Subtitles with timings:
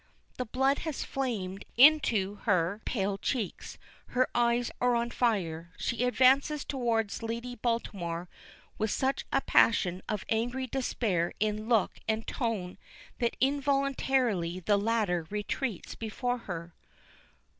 [0.39, 3.77] The blood has flamed into her pale cheeks,
[4.07, 5.73] her eyes are on fire.
[5.77, 8.27] She advances toward Lady Baltimore
[8.79, 12.79] with such a passion of angry despair in look and tone,
[13.19, 16.73] that involuntarily the latter retreats before her.